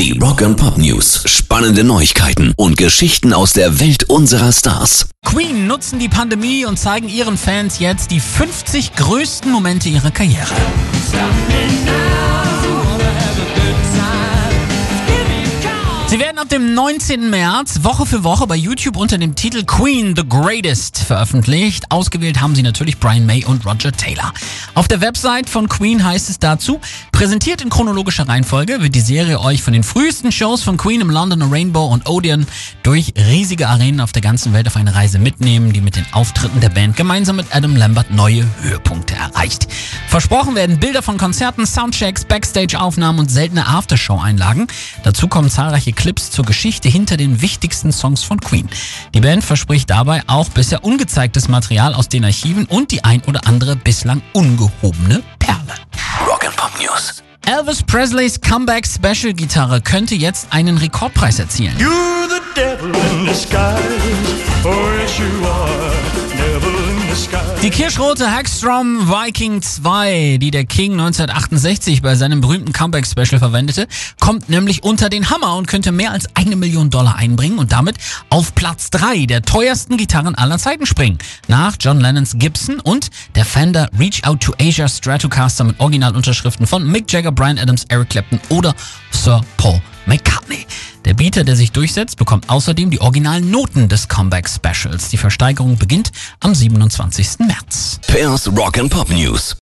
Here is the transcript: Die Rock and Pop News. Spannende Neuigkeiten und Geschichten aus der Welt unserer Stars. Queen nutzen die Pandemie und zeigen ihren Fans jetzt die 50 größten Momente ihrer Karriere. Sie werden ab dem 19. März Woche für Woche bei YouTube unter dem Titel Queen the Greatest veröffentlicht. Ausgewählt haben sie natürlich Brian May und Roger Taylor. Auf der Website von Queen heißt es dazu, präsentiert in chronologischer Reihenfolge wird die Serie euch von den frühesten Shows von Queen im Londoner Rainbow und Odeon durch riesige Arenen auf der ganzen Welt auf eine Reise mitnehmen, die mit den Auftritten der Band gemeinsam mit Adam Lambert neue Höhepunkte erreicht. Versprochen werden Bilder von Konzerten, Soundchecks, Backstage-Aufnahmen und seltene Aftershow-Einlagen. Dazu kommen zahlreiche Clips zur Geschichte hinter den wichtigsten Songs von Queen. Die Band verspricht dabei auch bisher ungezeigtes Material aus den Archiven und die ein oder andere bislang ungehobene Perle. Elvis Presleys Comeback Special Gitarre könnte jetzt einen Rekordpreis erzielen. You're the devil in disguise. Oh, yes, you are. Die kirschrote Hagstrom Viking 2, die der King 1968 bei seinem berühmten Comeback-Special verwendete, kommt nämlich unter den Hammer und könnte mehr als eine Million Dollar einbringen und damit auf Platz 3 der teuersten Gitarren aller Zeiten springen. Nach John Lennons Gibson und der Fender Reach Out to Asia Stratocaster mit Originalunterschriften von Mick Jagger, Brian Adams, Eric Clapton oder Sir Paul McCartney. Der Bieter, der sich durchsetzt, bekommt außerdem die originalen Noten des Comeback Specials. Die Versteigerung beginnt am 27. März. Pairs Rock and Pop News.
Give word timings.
Die 0.00 0.18
Rock 0.18 0.40
and 0.40 0.56
Pop 0.56 0.78
News. 0.78 1.24
Spannende 1.26 1.84
Neuigkeiten 1.84 2.54
und 2.56 2.78
Geschichten 2.78 3.34
aus 3.34 3.52
der 3.52 3.80
Welt 3.80 4.04
unserer 4.04 4.50
Stars. 4.50 5.10
Queen 5.26 5.66
nutzen 5.66 5.98
die 5.98 6.08
Pandemie 6.08 6.64
und 6.64 6.78
zeigen 6.78 7.10
ihren 7.10 7.36
Fans 7.36 7.80
jetzt 7.80 8.10
die 8.10 8.18
50 8.18 8.94
größten 8.94 9.52
Momente 9.52 9.90
ihrer 9.90 10.10
Karriere. 10.10 10.54
Sie 16.10 16.18
werden 16.18 16.38
ab 16.38 16.48
dem 16.48 16.74
19. 16.74 17.30
März 17.30 17.84
Woche 17.84 18.04
für 18.04 18.24
Woche 18.24 18.46
bei 18.48 18.56
YouTube 18.56 18.96
unter 18.96 19.16
dem 19.16 19.36
Titel 19.36 19.64
Queen 19.64 20.16
the 20.16 20.24
Greatest 20.28 20.98
veröffentlicht. 20.98 21.84
Ausgewählt 21.90 22.40
haben 22.40 22.56
sie 22.56 22.62
natürlich 22.62 22.98
Brian 22.98 23.26
May 23.26 23.44
und 23.44 23.64
Roger 23.64 23.92
Taylor. 23.92 24.32
Auf 24.74 24.88
der 24.88 25.00
Website 25.00 25.48
von 25.48 25.68
Queen 25.68 26.02
heißt 26.02 26.28
es 26.28 26.40
dazu, 26.40 26.80
präsentiert 27.20 27.60
in 27.60 27.68
chronologischer 27.68 28.26
Reihenfolge 28.26 28.80
wird 28.80 28.94
die 28.94 29.00
Serie 29.02 29.40
euch 29.40 29.62
von 29.62 29.74
den 29.74 29.82
frühesten 29.82 30.32
Shows 30.32 30.62
von 30.62 30.78
Queen 30.78 31.02
im 31.02 31.10
Londoner 31.10 31.52
Rainbow 31.52 31.84
und 31.84 32.08
Odeon 32.08 32.46
durch 32.82 33.12
riesige 33.14 33.68
Arenen 33.68 34.00
auf 34.00 34.12
der 34.12 34.22
ganzen 34.22 34.54
Welt 34.54 34.66
auf 34.66 34.76
eine 34.76 34.94
Reise 34.94 35.18
mitnehmen, 35.18 35.74
die 35.74 35.82
mit 35.82 35.96
den 35.96 36.06
Auftritten 36.12 36.62
der 36.62 36.70
Band 36.70 36.96
gemeinsam 36.96 37.36
mit 37.36 37.54
Adam 37.54 37.76
Lambert 37.76 38.10
neue 38.10 38.46
Höhepunkte 38.62 39.16
erreicht. 39.16 39.68
Versprochen 40.08 40.54
werden 40.54 40.80
Bilder 40.80 41.02
von 41.02 41.18
Konzerten, 41.18 41.66
Soundchecks, 41.66 42.24
Backstage-Aufnahmen 42.24 43.18
und 43.18 43.30
seltene 43.30 43.66
Aftershow-Einlagen. 43.66 44.68
Dazu 45.02 45.28
kommen 45.28 45.50
zahlreiche 45.50 45.92
Clips 45.92 46.30
zur 46.30 46.46
Geschichte 46.46 46.88
hinter 46.88 47.18
den 47.18 47.42
wichtigsten 47.42 47.92
Songs 47.92 48.22
von 48.22 48.40
Queen. 48.40 48.66
Die 49.12 49.20
Band 49.20 49.44
verspricht 49.44 49.90
dabei 49.90 50.22
auch 50.26 50.48
bisher 50.48 50.84
ungezeigtes 50.84 51.48
Material 51.48 51.92
aus 51.92 52.08
den 52.08 52.24
Archiven 52.24 52.64
und 52.64 52.92
die 52.92 53.04
ein 53.04 53.20
oder 53.26 53.46
andere 53.46 53.76
bislang 53.76 54.22
ungehobene 54.32 55.22
Perle. 55.38 55.89
Elvis 57.50 57.82
Presleys 57.82 58.40
Comeback 58.40 58.86
Special 58.86 59.32
Gitarre 59.32 59.80
könnte 59.80 60.14
jetzt 60.14 60.46
einen 60.50 60.78
Rekordpreis 60.78 61.40
erzielen. 61.40 61.76
You're 61.80 62.28
the 62.28 62.40
devil 62.54 62.92
in 63.10 63.26
disguise. 63.26 63.76
Oh, 64.62 64.68
yes, 65.02 65.18
you 65.18 65.26
are. 65.44 65.79
Die 67.62 67.68
kirschrote 67.68 68.32
Hagstrom 68.32 69.06
Viking 69.10 69.60
2, 69.60 70.38
die 70.40 70.50
der 70.50 70.64
King 70.64 70.92
1968 70.92 72.00
bei 72.00 72.14
seinem 72.14 72.40
berühmten 72.40 72.72
Comeback-Special 72.72 73.38
verwendete, 73.38 73.86
kommt 74.18 74.48
nämlich 74.48 74.82
unter 74.82 75.10
den 75.10 75.28
Hammer 75.28 75.56
und 75.56 75.68
könnte 75.68 75.92
mehr 75.92 76.12
als 76.12 76.24
eine 76.34 76.56
Million 76.56 76.88
Dollar 76.88 77.16
einbringen 77.16 77.58
und 77.58 77.70
damit 77.70 77.96
auf 78.30 78.54
Platz 78.54 78.88
3 78.88 79.26
der 79.26 79.42
teuersten 79.42 79.98
Gitarren 79.98 80.34
aller 80.36 80.56
Zeiten 80.56 80.86
springen. 80.86 81.18
Nach 81.48 81.76
John 81.78 82.00
Lennons 82.00 82.36
Gibson 82.38 82.80
und 82.80 83.10
der 83.34 83.44
Fender 83.44 83.90
Reach 83.98 84.24
Out 84.24 84.40
to 84.40 84.54
Asia 84.58 84.88
Stratocaster 84.88 85.64
mit 85.64 85.78
Originalunterschriften 85.80 86.66
von 86.66 86.90
Mick 86.90 87.12
Jagger, 87.12 87.30
Brian 87.30 87.58
Adams, 87.58 87.84
Eric 87.90 88.08
Clapton 88.08 88.40
oder 88.48 88.74
Sir 89.10 89.42
Paul 89.58 89.82
McCartney. 90.06 90.39
Der 91.20 91.24
Bieter, 91.26 91.44
der 91.44 91.54
sich 91.54 91.70
durchsetzt, 91.70 92.16
bekommt 92.16 92.48
außerdem 92.48 92.88
die 92.88 93.02
originalen 93.02 93.50
Noten 93.50 93.90
des 93.90 94.08
Comeback 94.08 94.48
Specials. 94.48 95.10
Die 95.10 95.18
Versteigerung 95.18 95.76
beginnt 95.76 96.12
am 96.40 96.54
27. 96.54 97.40
März. 97.40 98.00
Pairs 98.06 98.48
Rock 98.56 98.78
and 98.78 98.88
Pop 98.90 99.10
News. 99.10 99.54